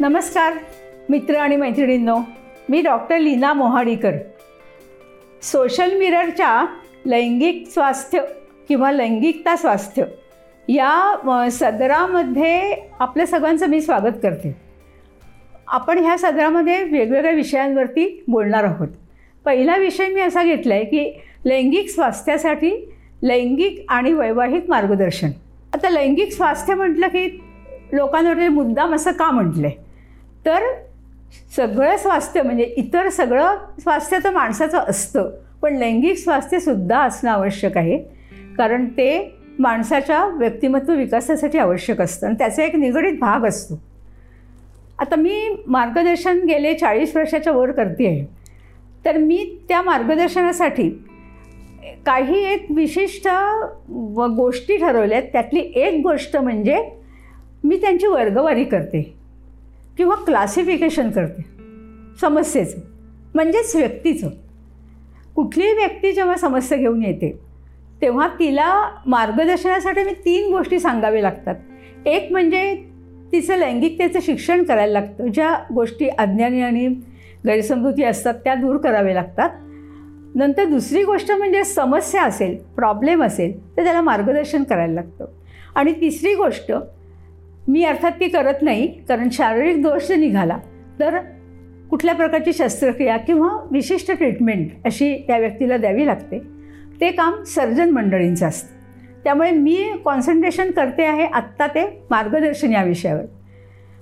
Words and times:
नमस्कार 0.00 0.52
मित्र 1.08 1.34
आणि 1.36 1.56
मैत्रिणींनो. 1.56 2.18
मी 2.68 2.82
डॉक्टर 2.82 3.18
लीना 3.18 3.52
मोहाडीकर. 3.52 4.12
सोशल 5.42 5.98
मिररच्या 5.98 6.66
लैंगिक 7.06 7.68
स्वास्थ्य 7.70 8.20
किंवा 8.68 8.92
लैंगिकता 8.92 9.56
स्वास्थ्य 9.56 10.04
या 10.68 11.48
सदरामध्ये 11.52 12.76
आपल्या 13.00 13.26
सगळ्यांचं 13.26 13.66
मी 13.66 13.80
स्वागत 13.80 14.16
करते. 14.22 14.56
आपण 15.66 15.98
ह्या 15.98 16.18
सदरामध्ये 16.18 16.82
वेगवेगळ्या 16.82 17.32
विषयांवरती 17.32 18.24
बोलणार 18.28 18.64
आहोत. 18.64 18.88
पहिला 19.44 19.76
विषय 19.76 20.06
मी 20.06 20.20
असा 20.20 20.42
घेतला 20.42 20.74
आहे 20.74 20.84
की 20.84 21.20
लैंगिक 21.44 21.88
स्वास्थ्यासाठी 21.88 22.92
लैंगिक 23.22 23.84
आणि 23.88 24.12
वैवाहिक 24.12 24.64
मार्गदर्शन. 24.68 25.30
आता 25.74 25.90
लैंगिक 25.90 26.32
स्वास्थ्य 26.32 26.74
म्हटलं 26.74 27.06
की 27.06 27.41
लोकांवर 27.92 28.48
मुद्दाम 28.48 28.94
असं 28.94 29.12
का 29.12 29.30
म्हटलं? 29.30 29.66
आहे 29.66 29.76
तर 30.46 30.58
सगळं 31.56 31.96
स्वास्थ्य 31.96 32.42
म्हणजे 32.42 32.64
इतर 32.76 33.08
सगळं 33.08 33.56
स्वास्थ्य 33.80 34.18
तर 34.24 34.30
माणसाचं 34.30 34.78
असतं 34.78 35.30
पण 35.62 35.76
लैंगिक 35.76 36.18
स्वास्थ्यसुद्धा 36.18 37.00
असणं 37.00 37.30
आवश्यक 37.30 37.76
आहे. 37.76 37.98
कारण 38.58 38.88
ते 38.88 39.34
माणसाच्या 39.58 40.24
व्यक्तिमत्व 40.24 40.94
विकासासाठी 40.94 41.58
आवश्यक 41.58 42.00
असतं 42.00 42.26
आणि 42.26 42.36
त्याचा 42.38 42.62
एक 42.62 42.76
निगडीत 42.76 43.18
भाग 43.18 43.44
असतो. 43.44 43.80
आता 44.98 45.16
मी 45.16 45.64
मार्गदर्शन 45.66 46.40
गेले 46.40 46.74
चाळीस 46.74 47.16
वर्षाच्या 47.16 47.52
वर 47.52 47.70
करते 47.70 48.06
आहे. 48.06 48.24
तर 49.04 49.16
मी 49.18 49.58
त्या 49.68 49.82
मार्गदर्शनासाठी 49.82 50.88
काही 52.06 52.44
एक 52.44 52.66
विशिष्ट 52.70 53.28
गोष्टी 54.36 54.76
ठरवल्या 54.76 55.18
आहेत. 55.18 55.32
त्यातली 55.32 55.60
एक 55.74 56.00
गोष्ट 56.02 56.36
म्हणजे 56.36 57.01
मी 57.64 57.76
त्यांची 57.80 58.06
वर्गवारी 58.06 58.64
करते 58.64 59.14
किंवा 59.96 60.14
क्लासिफिकेशन 60.14 61.10
करते. 61.10 61.44
समस्येचं 62.20 62.78
म्हणजेच 63.34 63.76
व्यक्तीचं. 63.76 64.30
कुठलीही 65.36 65.72
व्यक्ती 65.72 66.12
जेव्हा 66.12 66.36
समस्या 66.36 66.78
घेऊन 66.78 67.02
येते 67.02 67.38
तेव्हा 68.00 68.28
तिला 68.28 68.90
मार्गदर्शनासाठी 69.06 70.04
मी 70.04 70.12
तीन 70.12 70.52
गोष्टी 70.52 70.78
सांगाव्या 70.80 71.22
लागतात. 71.22 71.54
एक 72.06 72.32
म्हणजे 72.32 72.84
तिचं 73.32 73.56
लैंगिकतेचं 73.56 74.18
शिक्षण 74.22 74.62
करायला 74.62 75.00
लागतं. 75.00 75.26
ज्या 75.26 75.56
गोष्टी 75.74 76.08
अज्ञानी 76.08 76.62
आणि 76.62 76.88
गैरसमजुती 77.46 78.04
असतात 78.04 78.34
त्या 78.34 78.54
दूर 78.54 78.76
कराव्या 78.76 79.14
लागतात. 79.14 79.50
नंतर 80.34 80.64
दुसरी 80.64 81.04
गोष्ट 81.04 81.32
म्हणजे 81.32 81.64
समस्या 81.64 82.22
असेल 82.22 82.56
प्रॉब्लेम 82.76 83.24
असेल 83.24 83.76
तर 83.76 83.84
त्याला 83.84 84.00
मार्गदर्शन 84.00 84.62
करायला 84.62 84.94
लागतं. 84.94 85.24
आणि 85.74 85.92
तिसरी 85.92 86.34
गोष्ट 86.34 86.72
मी 87.68 87.84
अर्थात 87.84 88.10
ती 88.20 88.28
करत 88.28 88.62
नाही 88.62 88.86
कारण 88.86 89.28
शारीरिक 89.32 89.82
दोष 89.82 90.08
जर 90.08 90.16
निघाला 90.16 90.58
तर 91.00 91.18
कुठल्या 91.90 92.14
प्रकारची 92.14 92.52
शस्त्रक्रिया 92.52 93.16
किंवा 93.16 93.68
विशिष्ट 93.70 94.12
ट्रीटमेंट 94.12 94.70
अशी 94.84 95.24
त्या 95.26 95.38
व्यक्तीला 95.38 95.76
द्यावी 95.76 96.06
लागते. 96.06 96.38
ते 97.00 97.10
काम 97.10 97.42
सर्जन 97.42 97.90
मंडळींचं 97.90 98.46
असतं. 98.46 98.74
त्यामुळे 99.24 99.50
मी 99.50 99.84
कॉन्सन्ट्रेशन 100.04 100.70
करते 100.70 101.04
आहे 101.04 101.26
आत्ता 101.26 101.66
ते 101.66 102.02
मार्गदर्शन 102.10 102.72
या 102.72 102.82
विषयावर. 102.82 103.22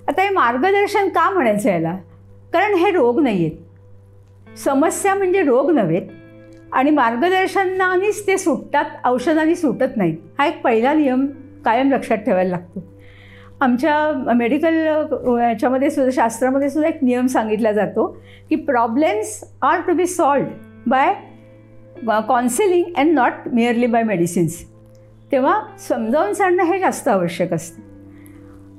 आता 0.07 0.21
हे 0.21 0.29
मार्गदर्शन 0.29 1.09
का 1.09 1.29
म्हणायचं 1.29 1.69
याला? 1.69 1.97
कारण 2.53 2.73
हे 2.73 2.91
रोग 2.91 3.21
नाही 3.21 3.45
आहेत 3.45 4.57
समस्या 4.57 5.15
म्हणजे 5.15 5.43
रोग 5.43 5.71
नव्हेत 5.71 6.01
आणि 6.71 6.91
मार्गदर्शनानेच 6.91 8.27
ते 8.27 8.37
सुटतात 8.37 8.85
औषधांनी 9.05 9.55
सुटत 9.55 9.97
नाहीत. 9.97 10.17
हा 10.39 10.47
एक 10.47 10.61
पहिला 10.61 10.93
नियम 10.93 11.25
कायम 11.65 11.91
लक्षात 11.91 12.17
ठेवायला 12.17 12.49
लागतो. 12.49 13.00
आमच्या 13.61 14.33
मेडिकल 14.33 14.75
याच्यामध्ये 15.41 15.89
सुद्धा 15.89 16.09
शास्त्रामध्ये 16.13 16.69
सुद्धा 16.69 16.89
एक 16.89 17.03
नियम 17.03 17.25
सांगितला 17.27 17.71
जातो 17.71 18.05
की 18.49 18.55
problems 18.55 19.43
are 19.61 19.81
to 19.87 19.93
be 19.93 20.05
solved 20.05 20.45
by 20.87 21.13
counselling 22.27 22.93
and 22.97 23.13
not 23.13 23.47
merely 23.53 23.85
by 23.85 24.03
medicines 24.03 24.55
तेव्हा 25.31 25.61
समजावून 25.79 26.33
सांगणं 26.33 26.63
हे 26.63 26.79
जास्त 26.79 27.07
आवश्यक 27.07 27.53
असतं. 27.53 27.81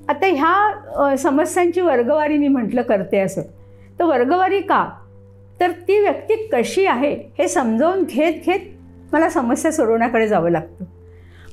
आता 0.08 0.26
ह्या 0.26 1.16
समस्यांची 1.18 1.80
वर्गवारी 1.80 2.38
मी 2.38 2.48
म्हटलं 2.48 2.82
करते 2.82 3.20
असं. 3.20 3.42
तर 3.98 4.04
वर्गवारी 4.04 4.60
का? 4.60 4.84
तर 5.60 5.70
ती 5.88 5.98
व्यक्ती 6.00 6.34
कशी 6.52 6.86
आहे 6.86 7.14
हे 7.38 7.48
समजावून 7.48 8.02
घेत 8.02 8.42
घेत 8.46 9.12
मला 9.12 9.28
समस्या 9.28 9.72
सोडवण्याकडे 9.72 10.28
जावं 10.28 10.50
लागतं. 10.50 10.84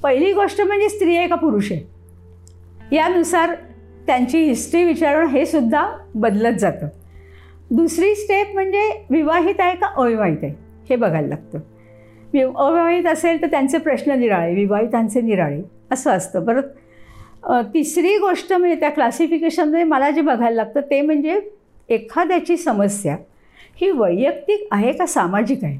पहिली 0.04 0.34
गोष्ट 0.34 0.62
म्हणजे 0.62 0.90
स्त्री 0.90 1.16
आहे 1.18 1.28
का 1.28 1.36
पुरुष 1.36 1.72
आहे? 1.72 1.99
यानुसार 2.92 3.54
त्यांची 4.08 4.44
हिस्ट्री 4.44 4.84
विचारून 4.84 5.28
हे 5.30 5.46
सुद्धा 5.46 5.86
बदलत 6.16 6.58
जातं. 6.60 6.88
दुसरी 7.72 8.14
स्टेप 8.16 8.54
म्हणजे 8.54 8.90
विवाहित 9.10 9.60
आहे 9.60 9.76
का 9.76 9.88
अविवाहित 9.96 10.38
आहे? 10.44 10.54
हे 10.90 10.96
बघायला 10.96 11.28
लागतं. 11.28 11.60
वि 12.34 12.42
अविवाहित 12.42 13.06
असेल 13.08 13.42
तर 13.42 13.48
त्यांचे 13.48 13.78
प्रश्न 13.78 14.12
निराळे 14.12 14.54
विवाहितांचे 14.54 15.22
निराळे 15.22 15.62
असं 15.92 16.12
असतं. 16.12 16.46
परत 16.46 16.64
तिसरी 17.74 18.18
गोष्ट 18.18 18.54
म्हणजे 18.54 18.80
त्या 18.80 18.90
क्लासिफिकेशनमध्ये 18.90 19.84
मला 19.84 20.10
जे 20.12 20.22
बघायला 20.22 20.56
लागतं 20.56 20.82
ते 20.82 21.02
म्हणजे 21.02 21.40
एखाद्याची 21.90 22.58
समस्या 22.58 23.16
ही 23.82 23.90
वैयक्तिक 23.92 24.68
आहे 24.72 24.92
का 24.94 25.06
सामाजिक 25.06 25.64
आहे? 25.64 25.80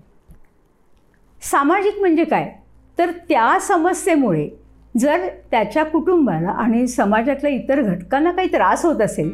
सामाजिक 1.42 2.00
म्हणजे 2.00 2.24
काय? 2.24 2.52
तर 2.98 3.12
त्या 3.30 3.58
समस्येमुळे 3.62 4.48
जर 4.96 5.28
त्याच्या 5.52 5.84
कुटुंबाला 5.86 6.50
आणि 6.50 6.88
समाजातल्या 6.88 7.52
इतर 7.52 7.82
घटकांना 7.82 8.32
काही 8.32 8.48
त्रास 8.48 8.86
होत 8.86 9.02
असेल 9.02 9.32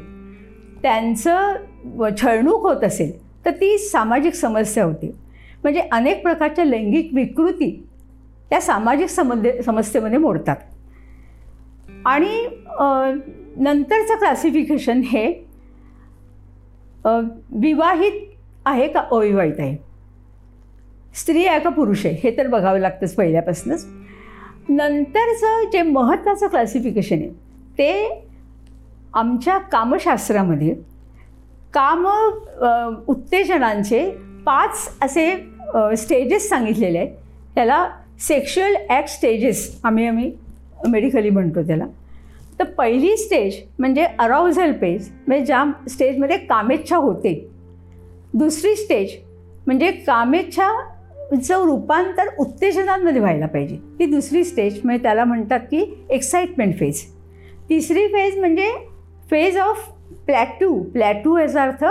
त्यांचं 0.81 1.55
छळणूक 2.17 2.61
होत 2.61 2.83
असेल 2.83 3.11
तर 3.45 3.51
ती 3.51 3.77
सामाजिक 3.77 4.33
समस्या 4.33 4.83
होती. 4.83 5.11
म्हणजे 5.63 5.81
अनेक 5.91 6.21
प्रकारच्या 6.23 6.65
लैंगिक 6.65 7.09
विकृती 7.13 7.71
त्या 8.49 8.61
सामाजिक 8.61 9.09
समध्य 9.09 9.61
समस्येमध्ये 9.61 10.17
मोडतात. 10.17 10.55
आणि 12.05 12.45
नंतरचं 13.57 14.17
क्लासिफिकेशन 14.19 15.01
हे 15.05 15.27
विवाहित 17.05 18.21
आहे 18.65 18.87
का 18.87 19.03
अविवाहित 19.11 19.59
आहे? 19.59 19.77
स्त्री 21.15 21.45
आहे 21.45 21.59
का 21.59 21.69
पुरुष 21.69 22.05
आहे? 22.05 22.15
हे 22.23 22.37
तर 22.37 22.47
बघावं 22.47 22.79
लागतंच 22.79 23.15
पहिल्यापासूनच. 23.15 23.85
नंतरचं 24.69 25.69
जे 25.73 25.81
महत्त्वाचं 25.81 26.47
क्लासिफिकेशन 26.47 27.21
आहे 27.21 27.29
ते 27.77 28.21
आमच्या 29.13 29.57
कामशास्त्रामध्ये 29.71 30.73
काम 31.73 32.05
उत्तेजनांचे 33.07 34.09
पाच 34.45 34.89
असे 35.01 35.29
स्टेजेस 35.97 36.47
सांगितलेले 36.49 36.97
आहेत. 36.97 37.11
त्याला 37.55 37.87
सेक्शुअल 38.27 38.75
ॲक्ट 38.89 39.09
स्टेजेस 39.09 39.79
आम्ही 39.83 40.07
आम्ही 40.07 40.31
मेडिकली 40.89 41.29
म्हणतो 41.29 41.61
त्याला. 41.67 41.85
तर 42.59 42.63
पहिली 42.77 43.15
स्टेज 43.17 43.55
म्हणजे 43.79 44.05
अराउझल 44.19 44.71
पेज 44.81 45.09
म्हणजे 45.27 45.45
ज्या 45.45 45.63
स्टेजमध्ये 45.89 46.37
कामेच्छा 46.37 46.97
होते. 46.97 47.33
दुसरी 48.33 48.75
स्टेज 48.75 49.11
म्हणजे 49.65 49.91
कामेच्छा 49.91 50.71
चं 51.33 51.63
रूपांतर 51.65 52.27
उत्तेजनांमध्ये 52.39 53.21
व्हायला 53.21 53.45
पाहिजे. 53.45 53.77
ती 53.99 54.05
दुसरी 54.05 54.43
स्टेज 54.43 54.79
म्हणजे 54.83 55.03
त्याला 55.03 55.23
म्हणतात 55.23 55.59
की 55.59 56.05
एक्साइटमेंट 56.09 56.77
फेज 56.79 57.01
तिसरी 57.69 58.07
फेज 58.07 58.37
म्हणजे 58.39 58.67
फेज 59.29 59.57
ऑफ 59.57 59.87
प्लॅटू 60.25 60.83
प्लॅटू 60.83 61.37
याचा 61.37 61.63
अर्थ 61.63 61.85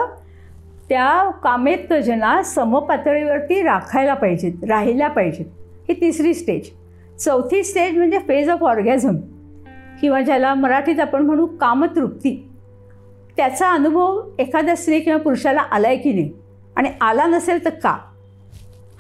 त्या 0.89 1.31
कामेत्तजना 1.31 2.43
समपातळीवरती 2.43 3.63
राखायला 3.63 4.15
पाहिजेत 4.15 4.65
राहिल्या 4.69 5.09
पाहिजेत. 5.09 5.47
ही 5.89 6.01
तिसरी 6.01 6.35
स्टेज 6.35 6.71
चौथी 7.19 7.63
स्टेज 7.65 7.97
म्हणजे 7.97 8.19
फेज 8.19 8.51
ऑफ 8.51 8.63
ऑर्गॅझम 8.63 9.17
किंवा 10.01 10.21
ज्याला 10.21 10.55
मराठीत 10.55 11.01
आपण 11.01 11.23
म्हणू 11.23 11.47
कामतृप्ती. 11.47 12.49
त्याचा 13.37 13.73
अनुभव 13.73 14.21
एखाद्या 14.39 14.77
स्त्री 14.77 15.01
किंवा 15.01 15.19
पुरुषाला 15.19 15.61
आला 15.61 15.89
आहे 15.89 15.97
की 15.97 16.13
नाही? 16.13 16.33
आणि 16.77 16.89
आला 17.01 17.27
नसेल 17.27 17.65
तर 17.65 17.71
का? 17.71 17.97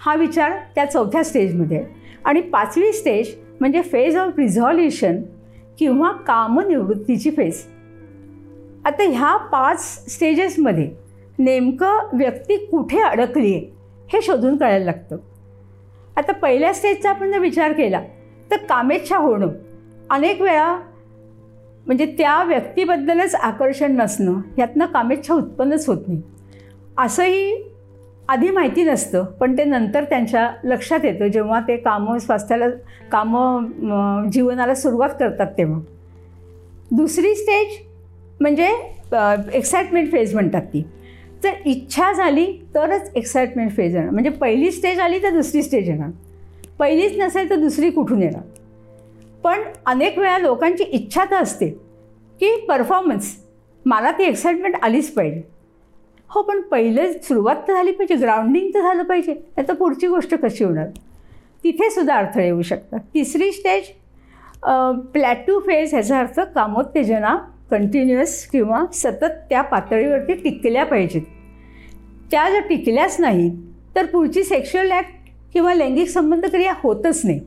हा 0.04 0.14
विचार 0.14 0.52
त्या 0.74 0.84
चौथ्या 0.84 1.22
स्टेजमध्ये. 1.24 1.78
आहे 1.78 1.86
आणि 2.24 2.40
पाचवी 2.40 2.92
स्टेज 2.92 3.34
म्हणजे 3.60 3.82
फेज 3.82 4.16
ऑफ 4.16 4.38
रिझॉल्युशन 4.38 5.22
किंवा 5.78 6.10
कामनिवृत्तीची 6.12 7.30
फेज 7.30 7.62
आता 8.84 9.02
ह्या 9.02 9.36
पाच 9.36 9.80
स्टेजेसमध्ये 10.14 10.90
नेमकं 11.38 12.08
व्यक्ती 12.12 12.56
कुठे 12.56 13.00
अडकली 13.00 13.54
आहे 13.54 13.70
हे 14.12 14.22
शोधून 14.22 14.56
कळायला 14.56 14.84
लागतं. 14.84 15.16
आता 16.16 16.32
पहिल्या 16.32 16.72
स्टेजचा 16.74 17.10
आपण 17.10 17.32
जर 17.32 17.38
विचार 17.38 17.72
केला 17.72 18.00
तर 18.50 18.56
कामेच्छा 18.56 19.16
होणं 19.16 19.48
अनेक 20.10 20.40
वेळा 20.42 20.76
म्हणजे 21.86 22.06
त्या 22.18 22.42
व्यक्तीबद्दलच 22.42 23.34
आकर्षण 23.34 23.96
नसणं 23.96 24.40
यातनं 24.58 24.86
कामेच्छा 24.86 25.34
उत्पन्नच 25.34 25.88
होत 25.88 26.08
नाही. 26.08 26.22
असंही 26.98 27.74
आधी 28.29 28.50
माहिती 28.50 28.85
नसतं 28.85 29.25
पण 29.41 29.56
ते 29.59 29.65
नंतर 29.65 30.05
त्यांच्या 30.05 30.49
लक्षात 30.65 31.05
येतं 31.05 31.26
जेव्हा 31.26 31.61
ते 31.61 31.76
कामं 31.76 32.19
स्वास्थ्याला 32.19 32.69
कामं 33.12 34.29
जीवनाला 34.32 34.75
सुरुवात 34.75 35.11
करतात 35.21 35.47
तेव्हा. 35.59 35.81
दुसरी 36.91 37.35
स्टेज 37.35 37.76
म्हणजे 38.41 38.69
एक्साइटमेंट 39.53 40.11
फेज 40.12 40.35
म्हणतात 40.35 40.62
ती. 40.62 40.82
तर 41.44 41.50
इच्छा 41.67 42.12
झाली 42.12 42.47
तरच 42.75 43.11
एक्साइटमेंट 43.15 43.71
फेज 43.76 43.94
येणार. 43.97 44.11
म्हणजे 44.11 44.31
पहिली 44.31 44.71
स्टेज 44.71 45.00
आली 45.00 45.23
तर 45.23 45.31
दुसरी 45.31 45.62
स्टेज 45.62 45.88
येणार. 45.88 46.11
पहिलीच 46.79 47.19
नसेल 47.19 47.50
तर 47.50 47.56
दुसरी 47.56 47.91
कुठून 47.91 48.23
येणार? 48.23 48.43
पण 49.44 49.62
अनेक 49.87 50.19
वेळा 50.19 50.38
लोकांची 50.38 50.85
इच्छा 50.85 51.25
तर 51.31 51.37
असते 51.37 51.69
की 52.41 52.55
परफॉर्मन्स 52.69 53.35
मला 53.87 54.11
ती 54.11 54.25
एक्साइटमेंट 54.25 54.75
आलीच 54.82 55.12
पाहिजे. 55.15 55.43
हो 56.31 56.43
पण 56.43 56.61
पहिलेच 56.71 57.26
सुरुवात 57.26 57.56
तर 57.69 57.75
झाली 57.75 57.93
पाहिजे 57.93 58.15
ग्राउंडिंग 58.15 58.69
तर 58.75 58.82
झालं 58.82 59.03
पाहिजे. 59.03 59.32
नाही 59.32 59.69
तर 59.69 59.75
पुढची 59.75 60.06
गोष्ट 60.06 60.35
कशी 60.35 60.65
होणार? 60.65 60.87
तिथे 61.65 61.91
सुद्धा 61.91 62.15
अडथळे 62.15 62.44
येऊ 62.44 62.62
शकतात. 62.62 63.00
तिसरी 63.15 63.50
स्टेज 63.53 63.91
प्लॅटू 65.12 65.59
फेज 65.61 65.93
ह्याचा 65.94 66.19
अर्थ 66.19 66.41
कामोत्तेजना 66.55 67.37
कंटिन्युअस 67.71 68.47
किंवा 68.49 68.85
सतत 68.94 69.38
त्या 69.49 69.62
पातळीवरती 69.62 70.35
टिकल्या 70.35 70.85
पाहिजेत. 70.87 71.23
त्या 72.31 72.49
जर 72.50 72.67
टिकल्याच 72.69 73.17
नाहीत 73.21 73.53
तर 73.97 74.06
पुढची 74.06 74.43
सेक्शुअल 74.44 74.91
ॲक्ट 74.93 75.31
किंवा 75.53 75.75
लैंगिक 75.75 76.09
संबंध 76.09 76.47
क्रिया 76.47 76.73
होतच 76.82 77.21
नाही. 77.25 77.41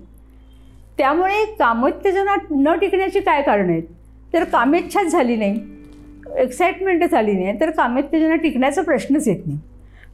त्यामुळे 0.98 1.44
कामोत्तेजना 1.60 2.36
न 2.52 2.76
टिकण्याची 2.82 3.20
काय 3.20 3.42
कारणं 3.42 3.72
आहेत? 3.72 3.84
तर 4.34 4.44
कामेच्छाच 4.44 5.08
झाली 5.08 5.36
नाही. 5.36 5.60
एक्साइटमेंटच 6.38 7.14
आली 7.14 7.34
नाही. 7.34 7.60
तर 7.60 7.70
कामोत्तेजना 7.70 8.36
टिकण्याचा 8.36 8.82
प्रश्नच 8.82 9.28
येत 9.28 9.46
नाही. 9.46 9.60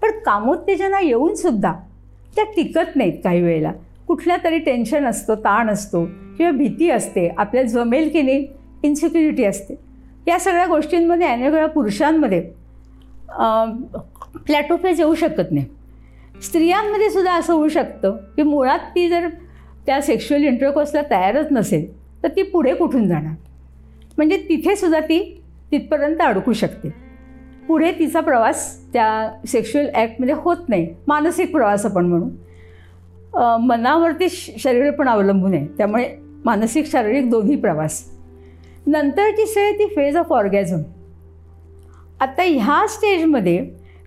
पण 0.01 0.19
कामोत्तेजना 0.25 0.99
येऊनसुद्धा 0.99 1.73
त्या 2.35 2.43
टिकत 2.55 2.95
नाहीत 2.95 3.19
काही 3.23 3.41
वेळेला. 3.41 3.71
कुठल्या 4.07 4.37
तरी 4.43 4.57
टेन्शन 4.59 5.05
असतो 5.05 5.35
ताण 5.35 5.69
असतो 5.69 6.03
किंवा 6.37 6.51
भीती 6.51 6.89
असते 6.89 7.27
आपल्या 7.37 7.63
जमेल 7.63 8.09
की 8.09 8.21
नाही 8.21 8.47
इन्सिक्युरिटी 8.83 9.43
असते. 9.43 9.75
या 10.27 10.39
सगळ्या 10.39 10.65
गोष्टींमध्ये 10.65 11.27
अनेक 11.27 11.51
वेळा 11.53 11.67
पुरुषांमध्ये 11.67 12.41
प्लॅटोफेज 14.37 14.99
येऊ 14.99 15.15
शकत 15.15 15.51
नाही. 15.51 15.65
स्त्रियांमध्ये 16.41 17.09
सुद्धा 17.09 17.33
असं 17.33 17.53
होऊ 17.53 17.67
शकतं 17.67 18.17
की 18.35 18.43
मुळात 18.43 18.79
ती 18.95 19.07
जर 19.09 19.27
त्या 19.85 20.01
सेक्शुअल 20.01 20.43
इंटरकोर्सला 20.43 21.01
तयारच 21.11 21.47
नसेल 21.51 21.87
तर 22.23 22.27
ती 22.27 22.43
पुढे 22.43 22.73
कुठून 22.73 23.07
जाणार? 23.07 23.33
म्हणजे 24.17 24.37
तिथेसुद्धा 24.49 24.99
ती 24.99 25.19
तिथपर्यंत 25.73 26.21
अडकू 26.21 26.53
शकते. 26.53 26.89
पुढे 27.67 27.91
तिचा 27.99 28.19
प्रवास 28.19 28.65
त्या 28.93 29.07
सेक्शुअल 29.47 29.85
ॲक्टमध्ये 29.95 30.33
होत 30.37 30.69
नाही. 30.69 30.87
मानसिक 31.07 31.51
प्रवास 31.51 31.85
आपण 31.85 32.05
म्हणू. 32.05 32.29
मनावरती 33.61 34.29
शरीर 34.29 34.89
पण 34.91 35.07
अवलंबून 35.09 35.53
आहे. 35.53 35.67
त्यामुळे 35.77 36.09
मानसिक 36.45 36.85
शारीरिक 36.85 37.29
दोन्ही 37.29 37.55
प्रवास. 37.55 38.03
नंतरची 38.87 39.45
स्टेज 39.45 39.79
ती 39.79 39.85
फेज 39.85 40.17
ऑफ 40.17 40.31
ऑर्गॅझम 40.33 40.81
आता 42.21 42.43
ह्या 42.43 42.85
स्टेजमध्ये 42.89 43.57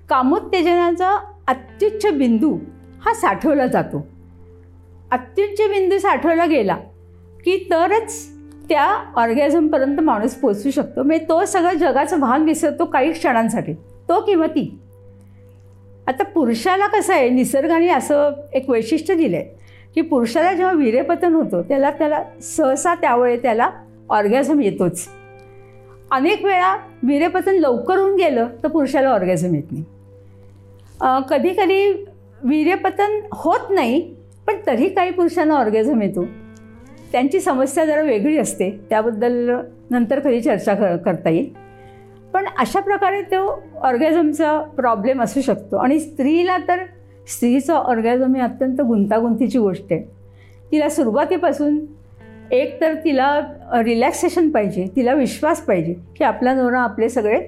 कामोत्तेजनाचा 0.08 1.10
अत्युच्च 1.48 2.06
बिंदू 2.12 2.56
हा 3.04 3.14
साठवला 3.14 3.66
जातो. 3.66 4.06
अत्युच्च 5.10 5.60
बिंदू 5.70 5.98
साठवला 5.98 6.46
गेला 6.46 6.76
की 7.44 7.56
तरच 7.70 8.12
त्या 8.68 8.84
ऑर्गॅझमपर्यंत 9.16 10.00
माणूस 10.00 10.34
पोचू 10.34 10.70
शकतो. 10.70 11.02
म्हणजे 11.02 11.24
तो 11.28 11.44
सगळं 11.44 11.74
जगाचं 11.74 12.20
भान 12.20 12.42
विसरतो 12.42 12.84
काही 12.84 13.12
क्षणांसाठी. 13.12 13.72
तो 14.08 14.20
किंवा 14.20 14.46
ती 14.46 14.78
आता 16.08 16.24
पुरुषाला 16.24 16.86
कसं 16.86 17.12
आहे 17.12 17.28
निसर्गाने 17.30 17.88
असं 17.88 18.30
एक 18.54 18.68
वैशिष्ट्य 18.70 19.14
दिलं 19.14 19.36
आहे 19.36 19.44
की 19.94 20.00
पुरुषाला 20.00 20.52
जेव्हा 20.52 20.74
वीरेपतन 20.74 21.34
होतं 21.34 21.62
त्याला 21.62 21.90
त्याला 21.90 22.22
सहसा 22.42 22.94
त्यावेळी 22.94 23.36
त्याला 23.36 23.68
ऑर्गॅझम 24.10 24.60
येतोच. 24.60 25.06
अनेक 26.10 26.44
वेळा 26.44 26.76
वीरेपतन 27.02 27.54
लवकर 27.54 27.98
होऊन 27.98 28.14
गेलं 28.14 28.48
तर 28.62 28.68
पुरुषाला 28.68 29.08
ऑर्गॅझम 29.08 29.54
येत 29.54 29.72
नाही. 29.72 29.84
कधी 31.28 31.52
कधी 31.54 31.92
वीर्यपतन 32.44 33.20
होत 33.32 33.70
नाही 33.70 34.00
पण 34.46 34.54
तरी 34.66 34.88
काही 34.88 35.10
पुरुषांना 35.10 35.54
ऑर्गॅझम 35.54 36.02
येतो. 36.02 36.24
त्यांची 37.12 37.40
समस्या 37.40 37.84
जरा 37.84 38.02
वेगळी 38.02 38.38
असते. 38.38 38.70
त्याबद्दल 38.90 39.50
नंतर 39.90 40.18
कधी 40.18 40.40
चर्चा 40.40 40.74
कर 40.74 40.96
करता 40.96 41.30
येईल. 41.30 41.50
पण 42.32 42.46
अशा 42.58 42.80
प्रकारे 42.80 43.20
तो 43.22 43.62
ऑर्गॅझमचा 43.82 44.58
प्रॉब्लेम 44.76 45.22
असू 45.22 45.40
शकतो. 45.40 45.76
आणि 45.76 45.98
स्त्रीला 46.00 46.56
तर 46.68 46.82
स्त्रीचं 47.28 47.74
ऑर्गॅझम 47.74 48.34
ही 48.34 48.40
अत्यंत 48.40 48.80
गुंतागुंतीची 48.80 49.58
गोष्ट 49.58 49.84
आहे. 49.90 50.02
तिला 50.72 50.88
सुरुवातीपासून 50.88 51.78
एक 52.52 52.80
तर 52.80 52.94
तिला 52.94 53.40
रिलॅक्सेशन 53.84 54.48
पाहिजे 54.50 54.86
तिला 54.96 55.14
विश्वास 55.14 55.60
पाहिजे 55.60 55.94
की 56.16 56.24
आपला 56.24 56.54
नवरा 56.54 56.80
आपले 56.80 57.08
सगळे 57.08 57.40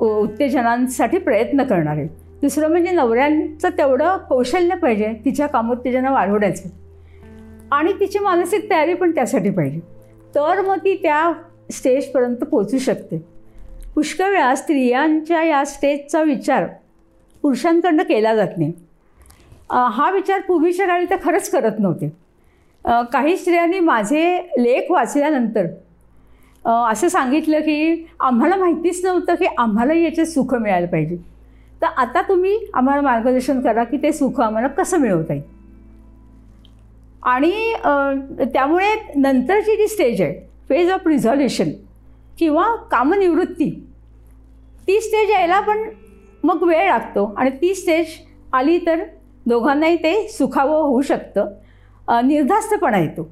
उत्तेजनांसाठी 0.00 1.18
प्रयत्न 1.18 1.62
करणार 1.62 1.96
आहे. 1.96 2.06
दुसरं 2.42 2.68
म्हणजे 2.68 2.90
नवऱ्यांचं 2.90 3.68
तेवढं 3.78 4.16
कौशल्य 4.28 4.74
पाहिजे 4.74 5.12
तिच्या 5.24 5.46
कामोत्तेजना 5.46 6.10
वाढवण्याचं. 6.10 6.68
आणि 7.74 7.92
तिची 8.00 8.18
मानसिक 8.18 8.68
तयारी 8.70 8.94
पण 8.94 9.10
त्यासाठी 9.14 9.50
पाहिजे. 9.50 9.80
तर 10.34 10.60
मग 10.60 10.78
ती 10.84 10.94
त्या 11.02 11.32
स्टेजपर्यंत 11.72 12.44
पोचू 12.44 12.78
शकते. 12.78 13.18
पुष्कळ 13.94 14.30
वेळा 14.30 14.54
स्त्रियांच्या 14.54 15.42
या 15.44 15.64
स्टेजचा 15.64 16.22
विचार 16.22 16.66
पुरुषांकडनं 17.42 18.02
केला 18.02 18.34
जात 18.36 18.58
नाही. 18.58 18.72
हा 19.70 20.10
विचार 20.10 20.40
पूर्वीच्या 20.40 20.86
काळी 20.86 21.06
तर 21.10 21.16
खरंच 21.24 21.50
करत 21.50 21.78
नव्हते. 21.78 22.08
काही 23.12 23.36
स्त्रियांनी 23.36 23.80
माझे 23.80 24.36
लेख 24.58 24.90
वाचल्यानंतर 24.90 25.66
असं 26.64 27.08
सांगितलं 27.08 27.60
की 27.60 28.06
आम्हाला 28.20 28.56
माहितीच 28.56 29.04
नव्हतं 29.04 29.34
की 29.34 29.46
आम्हालाही 29.58 30.04
याचे 30.04 30.24
सुख 30.26 30.54
मिळायला 30.54 30.86
पाहिजे. 30.86 31.16
तर 31.82 31.86
आता 31.86 32.20
तुम्ही 32.28 32.58
आम्हाला 32.74 33.02
मार्गदर्शन 33.02 33.60
करा 33.60 33.84
की 33.84 33.96
ते 34.02 34.12
सुख 34.12 34.40
आम्हाला 34.40 34.68
कसं 34.68 34.98
मिळवता 34.98 35.34
येईल? 35.34 35.44
आणि 37.24 37.72
त्यामुळे 38.52 38.94
नंतरची 39.16 39.76
जी 39.76 39.86
स्टेज 39.88 40.20
आहे 40.22 40.40
फेज 40.68 40.90
ऑफ 40.90 41.06
रिझॉल्युशन 41.06 41.70
किंवा 42.38 42.64
कामनिवृत्ती 42.90 43.70
ती 44.88 45.00
स्टेज 45.00 45.30
यायला 45.30 45.60
पण 45.60 45.82
मग 46.44 46.62
वेळ 46.68 46.88
लागतो. 46.88 47.24
आणि 47.38 47.50
ती 47.60 47.74
स्टेज 47.74 48.06
आली 48.54 48.78
तर 48.86 49.02
दोघांनाही 49.46 49.96
ते 50.02 50.26
सुखावं 50.28 50.82
होऊ 50.82 51.00
शकतं. 51.02 51.48
निर्धास्तपणा 52.26 52.98
येतो. 52.98 53.28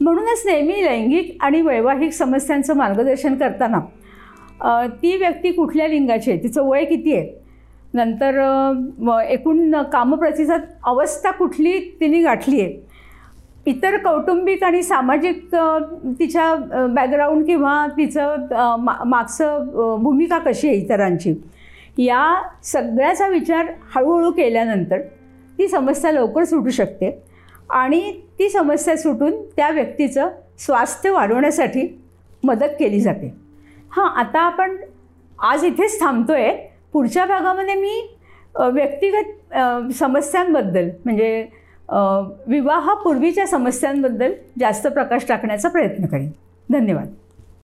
म्हणूनच 0.00 0.42
नेहमी 0.46 0.84
लैंगिक 0.84 1.36
आणि 1.44 1.60
वैवाहिक 1.62 2.12
समस्यांचं 2.12 2.76
मार्गदर्शन 2.76 3.34
करताना 3.38 3.80
ती 5.02 5.16
व्यक्ती 5.16 5.52
कुठल्या 5.52 5.86
लिंगाची 5.88 6.30
आहे 6.30 6.42
तिचं 6.42 6.68
वय 6.68 6.84
किती 6.84 7.14
आहे? 7.16 7.30
नंतर 7.94 8.38
एकूण 9.30 9.74
कामप्रतिसाद 9.92 10.60
अवस्था 10.86 11.30
कुठली 11.30 11.78
तिने 12.00 12.22
गाठली 12.22 12.60
आहे? 12.60 12.72
इतर 13.66 13.96
कौटुंबिक 13.96 14.62
आणि 14.64 14.82
सामाजिक 14.82 15.54
तिच्या 16.18 16.54
बॅकग्राऊंड 16.94 17.44
किंवा 17.46 17.86
तिचं 17.96 18.76
मा 18.80 18.94
मागचं 19.06 19.98
भूमिका 20.02 20.38
कशी 20.38 20.68
आहे 20.68 20.76
इतरांची? 20.76 21.34
या 21.98 22.34
सगळ्याचा 22.64 23.28
विचार 23.28 23.66
हळूहळू 23.94 24.30
केल्यानंतर 24.30 25.00
ती 25.58 25.68
समस्या 25.68 26.12
लवकर 26.12 26.44
सुटू 26.44 26.70
शकते 26.70 27.10
आणि 27.70 28.00
ती 28.38 28.48
समस्या 28.50 28.96
सुटून 28.96 29.40
त्या 29.56 29.68
व्यक्तीचं 29.70 30.28
स्वास्थ्य 30.58 31.10
वाढवण्यासाठी 31.10 31.86
मदत 32.44 32.74
केली 32.78 33.00
जाते. 33.00 33.34
हां 33.92 34.08
आता 34.20 34.40
आपण 34.40 34.76
आज 35.38 35.64
इथेच 35.64 36.00
थांबतो 36.00 36.32
आहे 36.32 36.52
पुढच्या 36.92 37.24
भागामध्ये 37.26 37.74
मी 37.74 38.00
व्यक्तिगत 38.54 39.92
समस्यांबद्दल 39.94 40.88
म्हणजे 41.04 41.46
विवाहापूर्वीच्या 42.46 43.46
समस्यांबद्दल 43.46 44.32
जास्त 44.58 44.86
प्रकाश 44.86 45.26
टाकण्याचा 45.28 45.68
प्रयत्न 45.68 46.06
करेन. 46.06 46.30
धन्यवाद. 46.72 47.06